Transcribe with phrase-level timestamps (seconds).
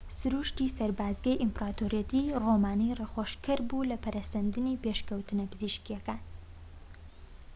[0.19, 6.19] سروشتی سەربازگەری ئیمپراتۆریەتی ڕۆمانی ڕێخۆشکەر بووە لە پەرەسەندنی پێشکەوتنە پزیشکییەکان